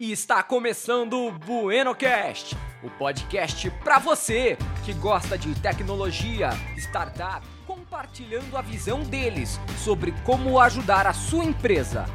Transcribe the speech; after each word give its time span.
E 0.00 0.10
está 0.10 0.42
começando 0.42 1.24
o 1.24 1.30
BuenoCast, 1.30 2.56
o 2.82 2.90
podcast 2.90 3.70
para 3.84 4.00
você 4.00 4.58
que 4.84 4.92
gosta 4.92 5.38
de 5.38 5.54
tecnologia, 5.60 6.50
startup, 6.76 7.46
compartilhando 7.64 8.56
a 8.56 8.60
visão 8.60 9.04
deles 9.04 9.60
sobre 9.84 10.10
como 10.24 10.58
ajudar 10.58 11.06
a 11.06 11.12
sua 11.12 11.44
empresa. 11.44 12.06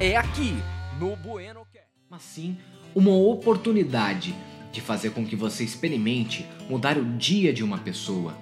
É 0.00 0.16
aqui 0.16 0.56
no 0.98 1.14
BuenoCast. 1.14 1.86
Mas 2.08 2.22
sim 2.22 2.58
uma 2.96 3.12
oportunidade 3.12 4.34
de 4.72 4.80
fazer 4.80 5.10
com 5.10 5.24
que 5.24 5.36
você 5.36 5.62
experimente 5.62 6.50
mudar 6.68 6.98
o 6.98 7.04
dia 7.16 7.52
de 7.52 7.62
uma 7.62 7.78
pessoa. 7.78 8.36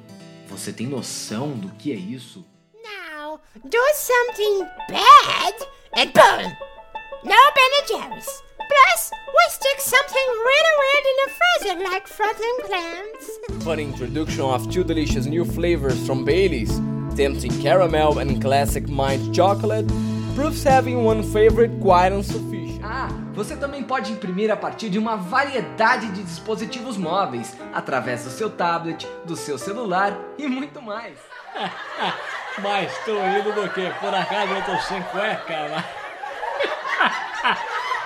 Você 0.46 0.72
tem 0.72 0.86
noção 0.86 1.50
do 1.58 1.68
que 1.74 1.92
é 1.92 1.96
isso? 1.96 2.42
Now, 2.72 3.38
do 3.62 3.78
something 3.94 4.60
bad 4.88 5.68
and 5.94 6.10
boom! 6.14 6.68
No 7.22 7.52
Ben 7.52 7.86
Jerry's. 7.86 8.47
Something 9.88 10.28
really 10.44 10.74
weird 10.82 11.04
in 11.10 11.16
the 11.24 11.30
freezer 11.38 11.90
like 11.90 12.06
frozen 12.06 12.56
clams. 12.66 13.64
Fun 13.64 13.78
introduction 13.78 14.42
of 14.42 14.70
two 14.70 14.84
delicious 14.84 15.24
new 15.24 15.46
flavors 15.46 16.06
from 16.06 16.26
Bailey's, 16.26 16.78
tempting 17.16 17.58
caramel 17.62 18.18
and 18.18 18.38
classic 18.38 18.86
mint 18.86 19.34
chocolate, 19.34 19.88
proves 20.34 20.62
having 20.62 21.04
one 21.04 21.22
favorite 21.22 21.80
quite 21.80 22.12
insufficient. 22.12 22.82
Ah, 22.84 23.08
você 23.32 23.56
também 23.56 23.82
pode 23.82 24.12
imprimir 24.12 24.50
a 24.50 24.56
partir 24.58 24.90
de 24.90 24.98
uma 24.98 25.16
variedade 25.16 26.08
de 26.12 26.22
dispositivos 26.22 26.98
móveis, 26.98 27.56
através 27.72 28.24
do 28.24 28.30
seu 28.30 28.50
tablet, 28.50 29.08
do 29.24 29.36
seu 29.36 29.56
celular 29.56 30.12
e 30.36 30.46
muito 30.46 30.82
mais. 30.82 31.16
Mas 32.62 32.92
tô 33.06 33.12
indo 33.12 33.54
do 33.54 33.70
que? 33.70 33.88
Por 34.00 34.14
acaso 34.14 34.52
eu 34.52 34.62
tô 34.64 34.76
sem 34.82 35.02
cueca, 35.04 35.70
mas... 35.70 35.84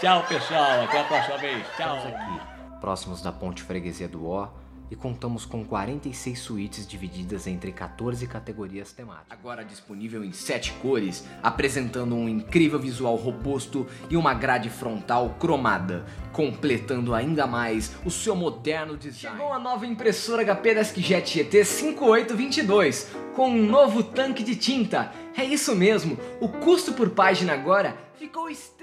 Tchau, 0.00 0.24
pessoal. 0.28 0.84
Até 0.84 1.00
a 1.00 1.04
próxima 1.04 1.38
vez. 1.38 1.66
Tchau. 1.76 1.96
aqui, 1.96 2.80
próximos 2.80 3.20
da 3.20 3.32
Ponte 3.32 3.64
Freguesia 3.64 4.06
do 4.06 4.28
Ó, 4.28 4.48
e 4.88 4.94
contamos 4.94 5.44
com 5.44 5.64
46 5.64 6.38
suítes 6.38 6.86
divididas 6.86 7.48
entre 7.48 7.72
14 7.72 8.24
categorias 8.28 8.92
temáticas. 8.92 9.26
Agora 9.28 9.64
disponível 9.64 10.22
em 10.22 10.30
7 10.32 10.72
cores, 10.74 11.26
apresentando 11.42 12.14
um 12.14 12.28
incrível 12.28 12.78
visual 12.78 13.16
robusto 13.16 13.88
e 14.08 14.16
uma 14.16 14.34
grade 14.34 14.70
frontal 14.70 15.30
cromada, 15.30 16.06
completando 16.32 17.12
ainda 17.12 17.44
mais 17.44 17.96
o 18.04 18.10
seu 18.10 18.36
moderno 18.36 18.96
design. 18.96 19.36
Chegou 19.36 19.52
a 19.52 19.58
nova 19.58 19.84
impressora 19.84 20.44
HP 20.44 20.74
Deskjet 20.74 21.38
GT 21.38 21.64
5822, 21.64 23.10
com 23.34 23.50
um 23.50 23.66
novo 23.66 24.04
tanque 24.04 24.44
de 24.44 24.54
tinta. 24.54 25.12
É 25.36 25.42
isso 25.42 25.74
mesmo, 25.74 26.16
o 26.40 26.48
custo 26.48 26.92
por 26.92 27.10
página 27.10 27.52
agora 27.52 27.96
ficou 28.14 28.48
extremamente 28.48 28.77